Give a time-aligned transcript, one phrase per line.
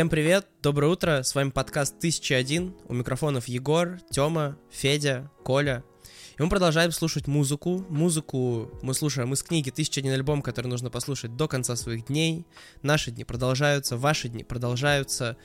[0.00, 5.84] Всем привет, доброе утро, с вами подкаст 1001, у микрофонов Егор, Тёма, Федя, Коля.
[6.38, 7.84] И мы продолжаем слушать музыку.
[7.90, 12.46] Музыку мы слушаем из книги «1001 альбом», который нужно послушать до конца своих дней.
[12.80, 15.36] Наши дни продолжаются, ваши дни продолжаются.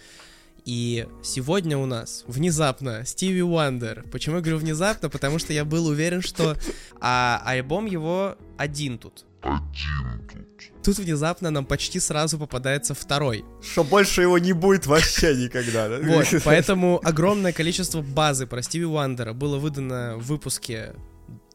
[0.65, 4.03] И сегодня у нас внезапно Стиви Уандер.
[4.11, 5.09] Почему я говорю внезапно?
[5.09, 6.57] Потому что я был уверен, что
[6.99, 9.25] а, альбом его один тут.
[9.41, 10.83] Один тут.
[10.83, 13.45] Тут внезапно нам почти сразу попадается второй.
[13.61, 15.87] Что больше его не будет вообще никогда.
[15.87, 15.99] Да?
[15.99, 20.95] Вот, поэтому огромное количество базы про Стиви Уандера было выдано в выпуске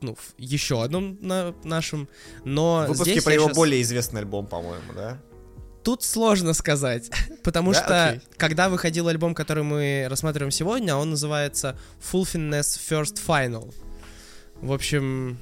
[0.01, 2.09] ну, в еще одном на нашем,
[2.45, 5.19] но В выпуске про его щас- более известный альбом, по-моему, да?
[5.83, 7.11] Тут сложно сказать,
[7.43, 7.79] потому Да?
[7.85, 8.21] что Окей.
[8.37, 11.77] когда выходил альбом, который мы рассматриваем сегодня, он называется
[12.13, 13.73] Full Finesse First Final.
[14.61, 15.39] В общем,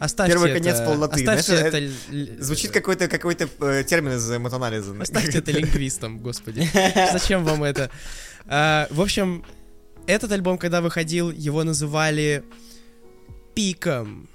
[0.00, 1.20] оставьте Первый это, конец полноты.
[1.20, 4.94] Оставьте Знаешь, это, это л- Звучит какой-то какой-то э, термин из э, матанализа.
[5.00, 6.68] Оставьте это лингвистам, господи.
[7.12, 7.90] Зачем вам это?
[8.46, 9.44] А, В общем,
[10.06, 12.42] этот альбом, когда выходил, его называли
[13.54, 14.28] пиком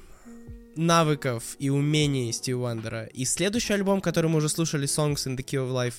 [0.75, 3.05] навыков и умений Стива Уандера.
[3.05, 5.95] И следующий альбом, который мы уже слушали, Songs in the Key of Life,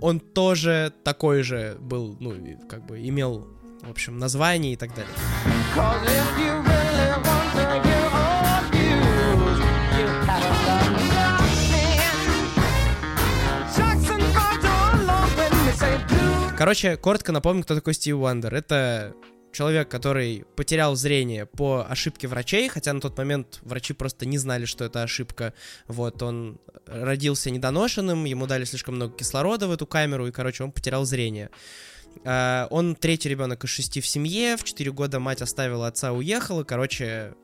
[0.00, 2.34] он тоже такой же был, ну,
[2.68, 3.48] как бы имел,
[3.82, 5.12] в общем, название и так далее.
[16.62, 18.54] Короче, коротко напомню, кто такой Стив Уандер.
[18.54, 19.14] Это
[19.52, 24.64] человек, который потерял зрение по ошибке врачей, хотя на тот момент врачи просто не знали,
[24.64, 25.54] что это ошибка.
[25.86, 30.72] Вот, он родился недоношенным, ему дали слишком много кислорода в эту камеру, и, короче, он
[30.72, 31.50] потерял зрение.
[32.24, 36.64] А, Он третий ребенок из шести в семье, в четыре года мать оставила отца, уехала,
[36.64, 37.34] короче,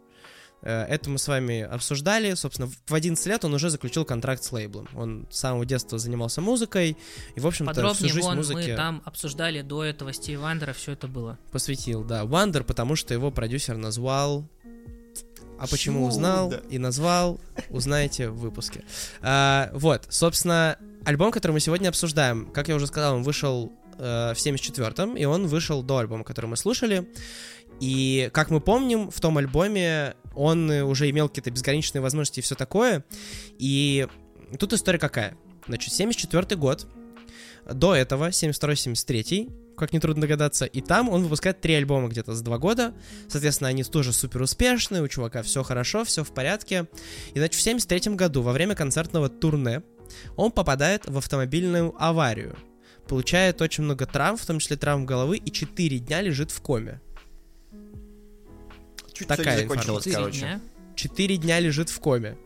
[0.62, 2.34] это мы с вами обсуждали.
[2.34, 4.89] Собственно, в 11 лет он уже заключил контракт с лейблом.
[4.95, 6.97] Он с самого детства занимался музыкой,
[7.34, 10.72] и, в общем-то, всю Подробнее жизнь вон музыке мы там обсуждали до этого Стиви Вандера,
[10.72, 11.38] все это было.
[11.53, 14.44] посвятил, да, Вандер, потому что его продюсер назвал...
[15.60, 16.09] А почему Чё?
[16.09, 16.60] узнал Да.
[16.71, 17.41] и назвал,
[17.71, 18.84] узнаете в выпуске.
[19.22, 24.34] А, вот, собственно, альбом, который мы сегодня обсуждаем, как я уже сказал, он вышел э,
[24.34, 27.09] в 74-м, и он вышел до альбома, который мы слушали.
[27.81, 32.43] И, как мы помним, в том альбоме он э, уже имел какие-то безграничные возможности и
[32.43, 33.04] все такое.
[33.59, 34.06] И
[34.59, 35.37] тут история какая?
[35.66, 36.87] Значит, 74 год,
[37.71, 42.59] до этого 72-73, как нетрудно догадаться, и там он выпускает три альбома где-то за два
[42.59, 42.94] года.
[43.28, 46.87] Соответственно, они тоже супер успешные, у чувака все хорошо, все в порядке.
[47.34, 49.82] И, значит, в 73 году, во время концертного турне,
[50.37, 52.56] он попадает в автомобильную аварию.
[53.06, 57.00] Получает очень много травм, в том числе травм головы, и 4 дня лежит в коме.
[59.19, 60.41] Чуть Такая Четыре короче.
[60.41, 60.61] дня.
[60.95, 62.37] 4 дня лежит в коме.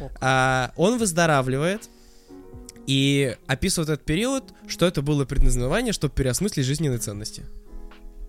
[0.00, 0.12] Ок.
[0.20, 1.88] А, он выздоравливает
[2.86, 7.44] и описывает этот период, что это было предназначение, чтобы переосмыслить жизненные ценности.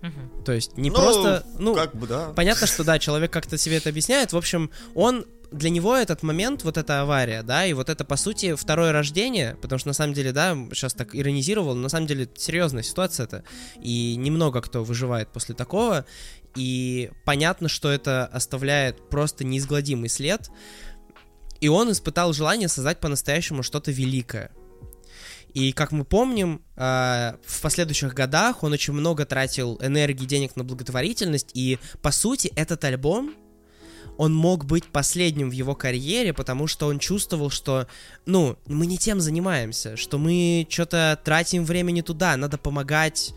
[0.02, 0.44] Мгм.
[0.46, 2.32] То есть не Ну, просто, ну, Как бы, да.
[2.36, 4.32] понятно, что да, человек как-то себе это объясняет.
[4.34, 8.16] В общем, он для него этот момент, вот эта авария, да, и вот это, по
[8.18, 12.06] сути, второе рождение, потому что, на самом деле, да, сейчас так иронизировал, но на самом
[12.08, 13.44] деле серьезная ситуация это,
[13.82, 16.06] и немного кто выживает после такого,
[16.56, 20.50] и понятно, что это оставляет просто неизгладимый след,
[21.62, 24.52] и он испытал желание создать по-настоящему что-то великое.
[25.54, 30.64] И как мы помним, э, в последующих годах он очень много тратил энергии, денег на
[30.64, 33.34] благотворительность, и по сути этот альбом
[34.18, 37.88] он мог быть последним в его карьере, потому что он чувствовал, что,
[38.26, 43.34] ну, мы не тем занимаемся, что мы что-то тратим время не туда, надо помогать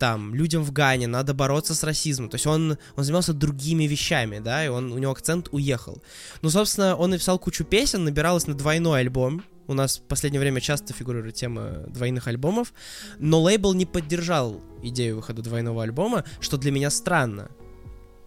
[0.00, 2.30] там людям в Гане, надо бороться с расизмом.
[2.30, 6.02] То есть он, он занимался другими вещами, да, и он, у него акцент уехал.
[6.40, 9.44] Ну, собственно, он написал кучу песен, набиралось на двойной альбом.
[9.66, 12.72] У нас в последнее время часто фигурирует тема двойных альбомов,
[13.18, 17.50] но лейбл не поддержал идею выхода двойного альбома, что для меня странно.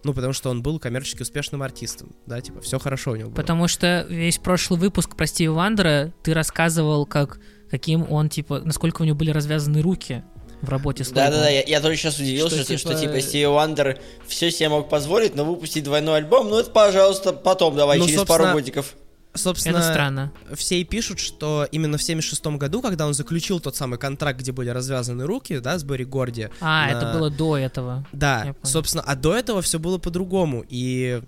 [0.04, 3.36] Ну, потому что он был коммерчески успешным артистом, да, типа, все хорошо у него было.
[3.36, 7.40] Потому что весь прошлый выпуск про Стиви Вандера ты рассказывал, как
[7.70, 10.22] каким он, типа, насколько у него были развязаны руки
[10.64, 13.46] в работе с Да-да-да, я, я тоже сейчас удивился, Что, что, что, типа, типа Стиви
[13.46, 18.06] Вандер все себе мог позволить, но выпустить двойной альбом, ну это, пожалуйста, потом давай, Ну,
[18.06, 18.94] через собственно, пару годиков.
[19.36, 20.32] Собственно, Это странно.
[20.54, 24.52] все и пишут, что именно в 76 году, когда он заключил тот самый контракт, где
[24.52, 26.50] были развязаны руки, да, с Бори Горди.
[26.60, 28.06] А, на- это было до этого.
[28.12, 30.64] Да, собственно, а до этого все было по-другому.
[30.68, 31.20] И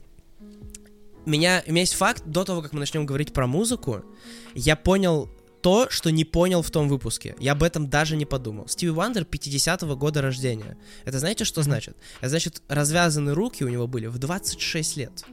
[1.25, 4.05] меня, у меня есть факт, до того, как мы начнем говорить про музыку,
[4.55, 5.29] я понял
[5.67, 7.35] то, что не понял в том выпуске.
[7.41, 8.69] Я об этом даже не подумал.
[8.69, 10.77] Стиви Вандер 50-го года рождения.
[11.05, 11.97] Это знаете, что значит?
[12.21, 15.25] Это значит, развязаны руки у него были в 26 лет.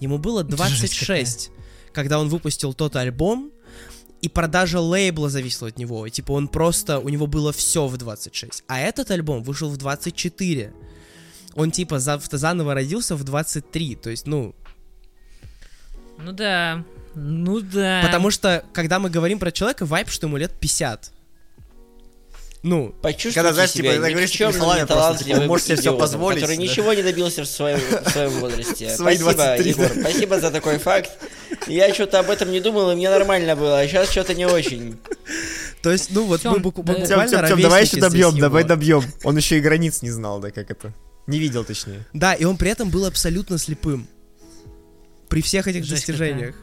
[0.00, 1.50] Ему было Это жесть 26,
[1.92, 3.52] когда он выпустил тот альбом,
[4.22, 6.04] и продажа лейбла зависела от него.
[6.04, 8.64] И, типа он просто, у него было все в 26.
[8.66, 10.74] А этот альбом вышел в 24.
[11.54, 13.94] Он типа за- заново родился в 23.
[13.94, 14.52] То есть, ну,
[16.18, 16.84] Ну да,
[17.14, 18.02] ну да.
[18.04, 21.12] потому что, когда мы говорим про человека, вайп, что ему лет 50.
[22.62, 26.40] Ну, Почувствуйте Когда, знаешь, себя типа, говоришь, никчемным, словами просто, типа, можешь себе идиотом, позволить,
[26.42, 26.62] который да.
[26.62, 28.88] ничего не добился в своем, в своем возрасте.
[28.94, 30.00] В свои Спасибо, 23, Егор, да.
[30.02, 31.10] спасибо за такой факт.
[31.68, 34.98] Я что-то об этом не думал, и мне нормально было, а сейчас что-то не очень.
[35.82, 39.04] то есть, ну вот Тём, мы буквально давай еще добьем, давай добьем.
[39.24, 40.92] Он еще и границ не знал, да, как это.
[41.26, 42.06] Не видел, точнее.
[42.12, 44.06] Да, и он при этом был абсолютно слепым.
[45.28, 46.56] При всех этих достижениях.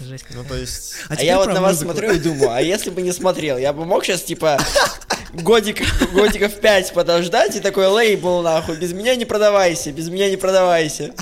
[0.00, 0.48] Жесть Ну, какая.
[0.48, 0.94] то есть...
[1.08, 1.92] А, теперь я вот на вас музыку.
[1.92, 4.58] смотрю и думаю, а если бы не смотрел, я бы мог сейчас, типа,
[5.32, 5.82] годик,
[6.12, 11.14] годиков 5 подождать и такой лейбл, нахуй, без меня не продавайся, без меня не продавайся.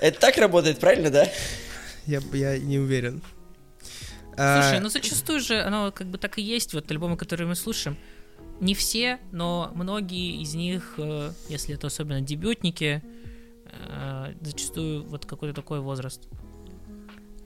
[0.00, 1.26] Это так работает, правильно, да?
[2.06, 3.22] Я, я не уверен.
[4.34, 7.54] Слушай, А, ну зачастую же оно как бы так и есть, вот альбомы, которые мы
[7.56, 7.96] слушаем.
[8.60, 13.02] Не все, но многие из них, э, если это особенно дебютники,
[13.88, 16.28] э, зачастую вот какой-то такой возраст.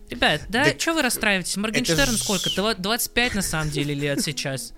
[0.09, 1.57] Ребят, да, Так что вы расстраиваетесь?
[1.57, 2.51] Моргенштерн ж- сколько?
[2.57, 4.73] Два- 25 на самом деле лет сейчас.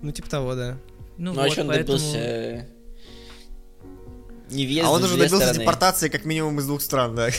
[0.00, 0.78] ну, типа того, да.
[1.18, 2.66] Ну, Ну, а вот, что он поэтому- добился?
[4.50, 5.60] Невъезда А он уже добился стороны.
[5.60, 7.30] депортации как минимум из двух стран, да.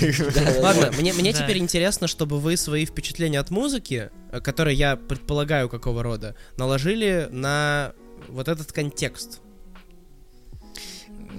[0.59, 1.39] Ладно, мне, мне Да.
[1.43, 7.29] теперь интересно, чтобы вы свои впечатления от музыки, э, которые я предполагаю какого рода, наложили
[7.31, 7.93] на
[8.27, 9.39] вот этот контекст.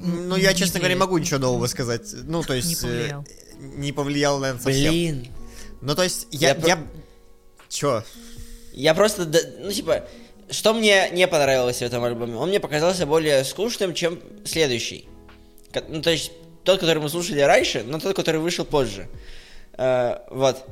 [0.02, 2.02] Ну, я, честно говоря, не могу ничего нового сказать.
[2.24, 2.82] Ну, то есть...
[2.82, 3.24] Не э, повлиял.
[3.58, 4.90] Не повлиял, наверное, совсем.
[4.90, 5.28] Блин.
[5.80, 6.50] Ну, то есть, я...
[6.50, 6.86] Я я...
[7.68, 8.02] Чё?
[8.72, 9.28] Я просто,
[9.60, 10.06] ну, типа,
[10.50, 12.36] что мне не понравилось в этом альбоме?
[12.36, 15.08] Он мне показался более скучным, чем следующий.
[15.88, 16.32] Ну, то есть,
[16.64, 19.08] тот, который мы слушали раньше, но тот, который вышел позже.
[19.78, 20.64] Э, вот.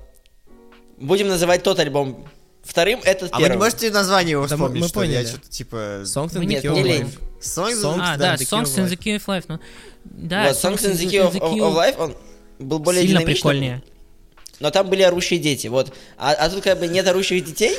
[0.97, 2.29] Будем называть тот альбом
[2.65, 5.11] вторым, этот А вы не можете название его Да мы- вспомнить, мы что ли?
[5.13, 5.31] Я поняли.
[5.31, 5.77] что-то, типа...
[6.05, 6.83] Songs in the не- Key of Life.
[6.85, 7.15] лень.
[7.41, 7.83] Songs...
[7.83, 9.45] Songs А, да, да, The Key Songs of in the Key of Life.
[9.49, 9.59] Ну,
[10.05, 12.17] да, вот, Songs in the Key of, of- of Life, он
[12.59, 13.83] был более Сильно динамичным, прикольнее.
[14.61, 15.93] но там были орущие дети, вот.
[16.17, 17.77] А, а тут как бы нет орущих детей,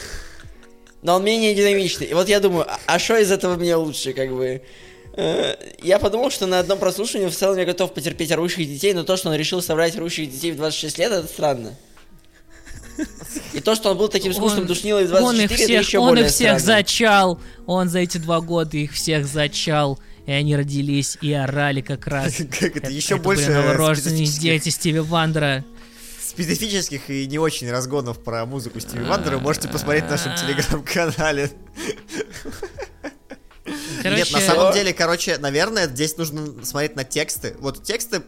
[1.01, 2.07] но он менее динамичный.
[2.07, 4.61] И вот я думаю, а что из этого мне лучше, как бы?
[5.17, 9.03] Э, Я подумал, что на одном прослушивании в целом я готов потерпеть орущих детей, но
[9.03, 11.73] то, что он решил собрать орущих детей в 26 лет, это странно.
[13.53, 15.99] И то, что он был таким скучным Он- душнилой в Он 24, их всех, еще
[15.99, 16.59] он их всех странно.
[16.59, 17.39] зачал.
[17.65, 19.99] Он за эти два года их всех зачал.
[20.25, 22.35] И они родились и орали как раз.
[22.59, 25.63] Как это, еще это больше были новорожденные специфических- дети Стиви Вандера.
[26.27, 31.51] специфических и не очень разгонов про музыку Стиви Вандера можете посмотреть в нашем телеграм-канале.
[34.09, 37.55] Нет, на Короче, самом деле, короче, наверное, здесь нужно смотреть на тексты.
[37.59, 38.21] Вот тексты,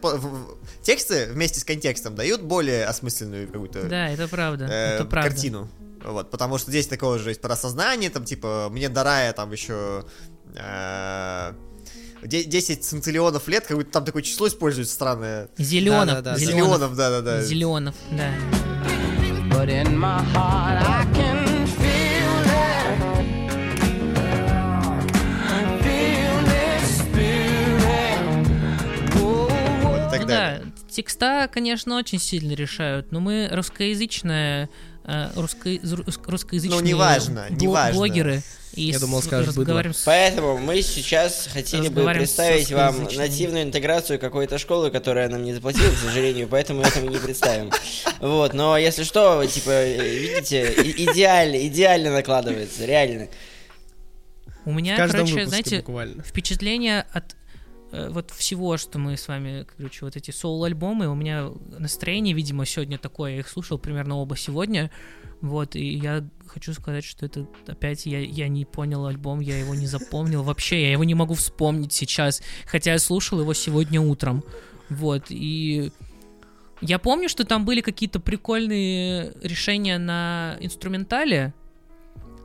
[0.82, 4.66] тексты вместе с контекстом дают более осмысленную какую-то Да, это правда.
[4.66, 5.30] э, это правда.
[5.30, 5.68] картину.
[6.04, 10.04] Вот, потому что здесь такого же есть про осознание, там, типа, мне Дарая там еще
[10.56, 11.52] э,
[12.24, 15.48] де- 10 центиллионов лет, как будто там такое число используется странное.
[15.58, 16.06] Зеленов.
[16.16, 16.66] Да-да-да, Зеленов.
[16.68, 17.42] Зеленов, да-да-да.
[17.42, 18.30] Зеленов, да.
[19.50, 21.27] But in my heart, I can
[30.90, 34.68] текста, конечно, очень сильно решают, но мы русскоязычная,
[35.04, 37.94] э, русско- рус- русскоязычные Ну, неважно, бл- неважно.
[37.94, 38.42] блогеры.
[38.74, 39.62] И Я думал, скажешь, быдло.
[39.62, 45.42] разговариваем с- Поэтому мы сейчас хотели бы представить вам нативную интеграцию какой-то школы, которая нам
[45.42, 47.70] не заплатила, к сожалению, поэтому это мы не представим.
[48.20, 53.28] Вот, но если что, типа, видите, идеально, идеально накладывается, реально.
[54.64, 56.22] У меня, короче, знаете, буквально.
[56.22, 57.34] впечатление от
[57.90, 62.98] вот всего, что мы с вами, короче, вот эти соул-альбомы, у меня настроение, видимо, сегодня
[62.98, 64.90] такое, я их слушал примерно оба сегодня,
[65.40, 69.74] вот, и я хочу сказать, что это опять я, я не понял альбом, я его
[69.74, 74.44] не запомнил вообще, я его не могу вспомнить сейчас, хотя я слушал его сегодня утром,
[74.90, 75.90] вот, и
[76.80, 81.54] я помню, что там были какие-то прикольные решения на инструментале,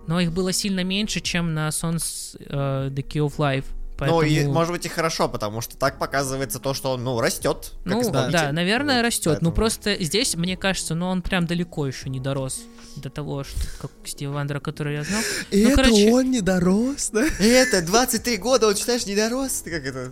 [0.08, 3.66] но их было сильно меньше, чем на Songs э, The Key of Life.
[4.00, 7.20] Ну, и, Поэтому- может быть, и хорошо, потому что так показывается то, что он, ну,
[7.22, 7.72] растет.
[7.86, 9.26] как Ну, да, наверное, Вот, растет.
[9.26, 12.62] Ну, поэтому- просто здесь, мне кажется, ну, он прям далеко еще не дорос
[12.96, 15.22] до того, что как Стив Вандера, который я знал.
[15.52, 17.26] И Ну, это короче- он не дорос, да?
[17.40, 19.62] И это, 23 года, он, считаешь, не дорос?
[19.62, 20.12] Ты Как это?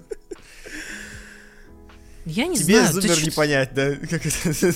[2.25, 2.93] Я не Тебе, знаю.
[2.93, 3.95] ты зумер, не понять, да?
[3.95, 4.73] Как это?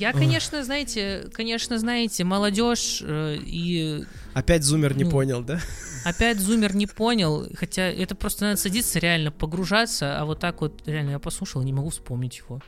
[0.00, 4.04] Я, конечно, знаете, конечно, знаете, молодежь э, и
[4.34, 5.10] Опять зумер не Ну.
[5.10, 5.60] понял, да?
[6.04, 10.82] опять зумер не понял, хотя это просто надо садиться, реально погружаться, а вот так вот
[10.86, 12.60] реально я послушал, не могу вспомнить его.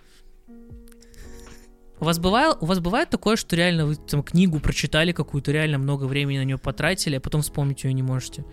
[2.01, 5.79] У вас, бывало, у вас бывает такое, что реально вы там книгу прочитали какую-то, реально
[5.79, 8.45] много времени на нее потратили, а потом вспомнить ее не можете?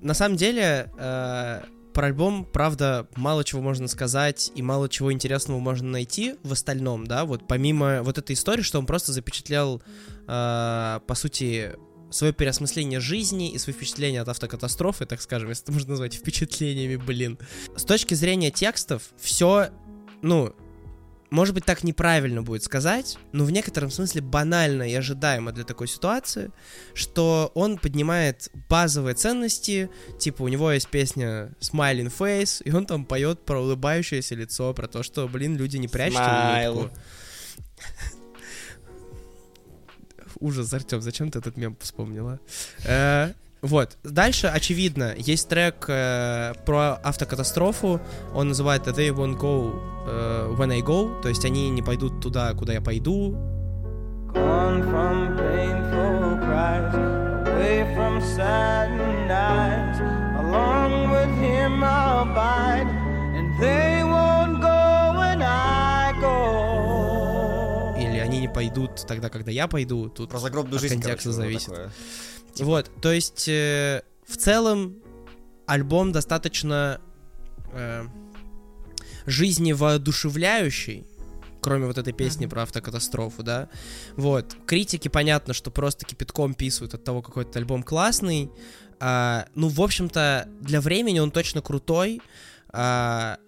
[0.00, 1.62] На самом деле, э,
[1.94, 7.06] про альбом, правда, мало чего можно сказать и мало чего интересного можно найти в остальном,
[7.06, 9.80] да, вот помимо вот этой истории, что он просто запечатлел,
[10.26, 11.72] э, по сути,
[12.10, 16.96] свое переосмысление жизни и свои впечатления от автокатастрофы, так скажем, если это можно назвать впечатлениями,
[16.96, 17.38] блин.
[17.76, 19.70] С точки зрения текстов, все,
[20.22, 20.54] ну,
[21.30, 25.88] может быть, так неправильно будет сказать, но в некотором смысле банально и ожидаемо для такой
[25.88, 26.50] ситуации,
[26.94, 33.04] что он поднимает базовые ценности, типа у него есть песня Smiling Face, и он там
[33.04, 36.70] поет про улыбающееся лицо, про то, что, блин, люди не прячьте Smile.
[36.70, 36.98] улыбку.
[40.40, 42.40] Ужас, Артем, зачем ты этот мем вспомнила?
[43.64, 43.96] Вот.
[44.04, 47.98] Дальше, очевидно, есть трек э, про автокатастрофу.
[48.34, 49.72] Он называется They won't go
[50.06, 51.18] э, when I go.
[51.22, 53.34] То есть они не пойдут туда, куда я пойду.
[54.34, 56.94] Gone from painful cries,
[57.46, 59.98] away from saddened eyes.
[60.40, 62.86] Along with him I'll abide,
[63.34, 67.94] and they won't go when I go.
[67.96, 70.10] Или они не пойдут тогда, когда я пойду.
[70.10, 71.68] Тут Про загробную от жизнь, контекста короче, зависит.
[71.68, 71.90] такое.
[72.60, 74.96] Вот, то есть э, в целом
[75.66, 77.00] альбом достаточно
[77.72, 78.06] э,
[79.26, 81.06] жизневоодушевляющий,
[81.60, 83.68] кроме вот этой песни про автокатастрофу, да.
[84.16, 84.54] Вот.
[84.66, 88.50] Критики, понятно, что просто кипятком писают от того, какой этот альбом классный.
[89.00, 92.20] А, ну, в общем-то, для времени он точно крутой.
[92.68, 93.38] А,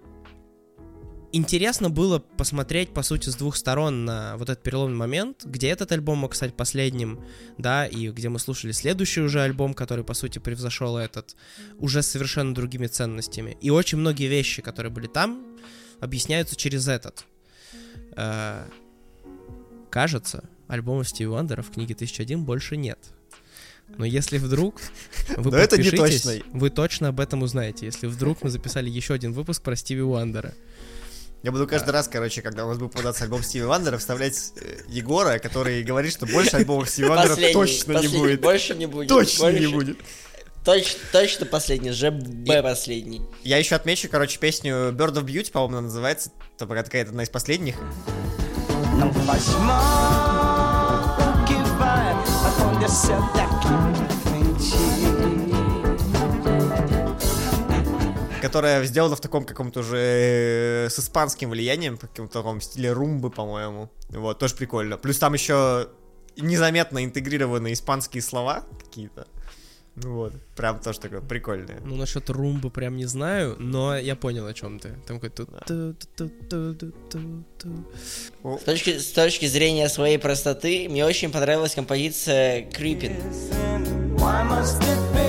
[1.32, 5.92] интересно было посмотреть, по сути, с двух сторон на вот этот переломный момент, где этот
[5.92, 7.24] альбом мог стать последним,
[7.58, 11.36] да, и где мы слушали следующий уже альбом, который, по сути, превзошел этот,
[11.78, 13.56] уже с совершенно другими ценностями.
[13.60, 15.44] И очень многие вещи, которые были там,
[16.00, 17.24] объясняются через этот.
[18.16, 18.66] Э,
[19.96, 22.98] Кажется, альбома Стиви Вандера в книге 1001 больше нет.
[23.96, 24.80] Но если вдруг
[25.38, 26.44] вы Но это не подпишитесь, точно.
[26.52, 30.52] вы точно об этом узнаете, если вдруг мы записали еще один выпуск про Стиви Вандера.
[31.46, 34.78] Я буду каждый раз, короче, когда у нас будет попадаться альбом Стиви Вандера, вставлять э,
[34.88, 38.40] Егора, который говорит, что больше альбомов Стиви Вандера точно не будет.
[38.40, 39.08] Больше не будет.
[39.08, 39.96] Точно не будет.
[40.64, 43.22] Точ- точно последний, ЖБ последний.
[43.44, 46.32] Я еще отмечу, короче, песню Bird of Beauty, по-моему, она называется.
[46.56, 47.76] Это какая-то одна из последних.
[58.46, 63.30] Которая сделана в таком каком-то уже э, с испанским влиянием, в каком-то таком стиле румбы,
[63.30, 63.90] по-моему.
[64.10, 64.96] Вот, тоже прикольно.
[64.96, 65.88] Плюс там еще
[66.36, 69.26] незаметно интегрированы испанские слова какие-то.
[69.96, 71.80] Ну Вот, прям тоже такое прикольное.
[71.84, 74.94] Ну, насчет румбы прям не знаю, но я понял, о чем ты.
[75.06, 75.46] Там какой-то...
[78.44, 83.16] С точки, с точки зрения своей простоты, мне очень понравилась композиция Creeping.
[84.18, 85.25] Why must it be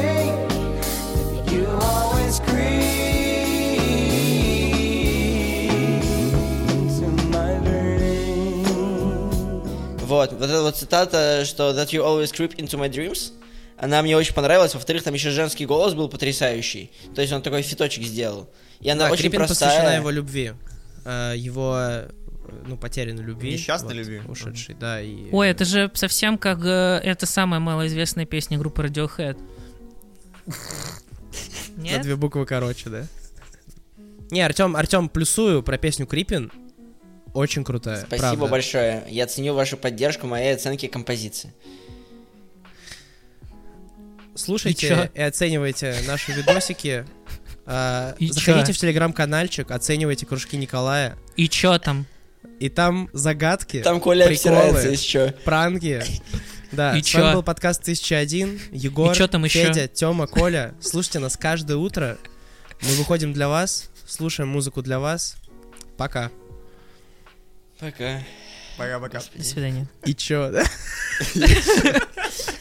[10.18, 13.32] Вот, вот эта вот цитата, что That you always creep into my dreams,
[13.78, 14.74] она мне очень понравилась.
[14.74, 16.92] Во-вторых, там еще женский голос был потрясающий.
[17.16, 18.50] То есть он такой фиточек сделал.
[18.80, 19.70] И она Да, очень Крипин простая.
[19.70, 20.54] посвящена его любви.
[21.06, 21.80] Э, Его,
[22.66, 23.54] ну, потерянной любви.
[23.54, 24.22] Несчастной любви.
[24.28, 25.02] Ушедшей, да.
[25.02, 25.30] И...
[25.32, 29.38] Ой, это же совсем как э, это самая малоизвестная песня группы Radiohead.
[31.78, 32.02] Нет?
[32.02, 33.06] две буквы короче, да?
[34.32, 36.52] Не, Артем, Артем, плюсую про песню Крипин.
[37.38, 38.00] Очень крутая.
[38.00, 38.48] Спасибо правда.
[38.48, 39.04] большое.
[39.10, 41.54] Я ценю вашу поддержку моей оценки композиции.
[44.34, 47.06] Слушайте И и, оценивайте наши видосики.
[47.70, 51.18] А, Заходите в телеграм-канальчик, оценивайте кружки Николая.
[51.36, 52.06] И чё там?
[52.62, 55.36] И там загадки, Там Коля приколы, что.
[55.44, 56.02] пранки.
[56.72, 57.34] Да, И с вами чё?
[57.34, 58.62] был подкаст 1001.
[58.72, 59.66] Егор, И чё там ещё?
[59.66, 60.76] Федя, Тёма, Коля.
[60.80, 62.18] Слушайте нас каждое утро.
[62.82, 65.36] Мы выходим для вас, слушаем музыку для вас.
[65.98, 66.32] Пока.
[67.80, 68.24] Пока.
[68.78, 69.22] Пока-пока.
[69.36, 69.88] До свидания.
[70.06, 70.64] И чё, да?